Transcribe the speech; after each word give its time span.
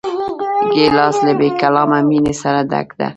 ګیلاس 0.73 1.17
له 1.25 1.33
بېکلامه 1.39 1.99
مینې 2.09 2.33
سره 2.41 2.59
ډک 2.71 2.87
وي. 2.97 3.07